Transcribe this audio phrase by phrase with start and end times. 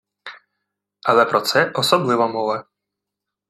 [1.03, 2.65] Але про це особлива мова